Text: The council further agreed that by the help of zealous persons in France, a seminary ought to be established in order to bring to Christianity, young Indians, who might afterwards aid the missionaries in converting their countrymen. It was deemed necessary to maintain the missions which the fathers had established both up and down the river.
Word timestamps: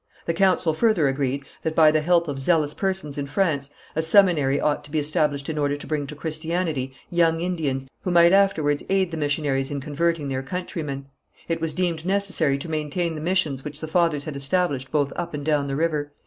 The 0.25 0.33
council 0.33 0.73
further 0.73 1.07
agreed 1.07 1.45
that 1.61 1.75
by 1.75 1.91
the 1.91 2.01
help 2.01 2.27
of 2.27 2.39
zealous 2.39 2.73
persons 2.73 3.19
in 3.19 3.27
France, 3.27 3.69
a 3.95 4.01
seminary 4.01 4.59
ought 4.59 4.83
to 4.85 4.89
be 4.89 4.97
established 4.97 5.47
in 5.47 5.59
order 5.59 5.77
to 5.77 5.85
bring 5.85 6.07
to 6.07 6.15
Christianity, 6.15 6.93
young 7.11 7.39
Indians, 7.39 7.85
who 8.01 8.09
might 8.09 8.33
afterwards 8.33 8.81
aid 8.89 9.11
the 9.11 9.17
missionaries 9.17 9.69
in 9.69 9.79
converting 9.79 10.27
their 10.27 10.41
countrymen. 10.41 11.05
It 11.47 11.61
was 11.61 11.75
deemed 11.75 12.03
necessary 12.03 12.57
to 12.57 12.67
maintain 12.67 13.13
the 13.13 13.21
missions 13.21 13.63
which 13.63 13.79
the 13.79 13.87
fathers 13.87 14.23
had 14.23 14.35
established 14.35 14.89
both 14.91 15.13
up 15.15 15.35
and 15.35 15.45
down 15.45 15.67
the 15.67 15.75
river. 15.75 16.11